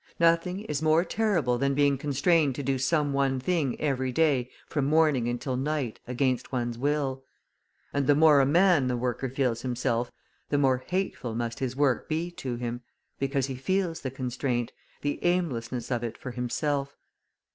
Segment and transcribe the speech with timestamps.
[0.19, 4.85] Nothing is more terrible than being constrained to do some one thing every day from
[4.85, 7.23] morning until night against one's will.
[7.93, 10.11] And the more a man the worker feels himself,
[10.49, 12.81] the more hateful must his work be to him,
[13.19, 14.71] because he feels the constraint,
[15.03, 16.95] the aimlessness of it for himself.